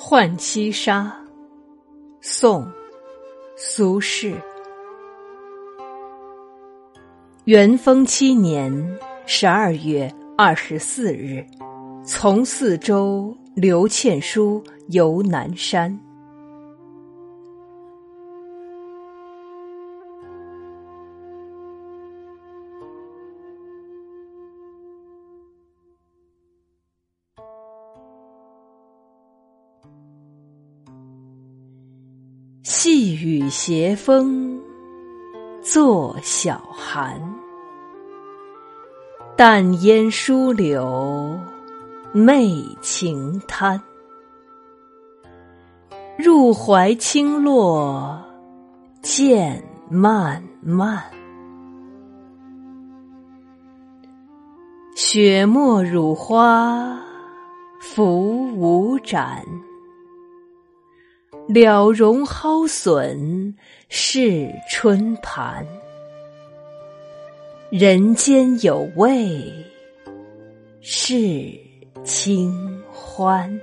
[0.00, 1.12] 浣溪沙，
[2.20, 2.62] 宋·
[3.56, 4.32] 苏轼。
[7.46, 8.72] 元丰七年
[9.26, 11.44] 十二月二十四日，
[12.04, 15.98] 从四州刘倩书游南山。
[32.62, 34.60] 细雨斜风
[35.62, 37.20] 作晓寒，
[39.36, 41.38] 淡烟疏柳
[42.12, 43.80] 媚晴滩。
[46.18, 48.20] 入怀轻落
[49.00, 51.02] 渐漫漫，
[54.96, 57.00] 雪沫乳花
[57.80, 59.46] 浮无展。
[61.48, 63.54] 了容蒿笋
[63.88, 65.66] 是春盘，
[67.70, 69.50] 人间有味
[70.82, 71.58] 是
[72.04, 72.52] 清
[72.92, 73.58] 欢。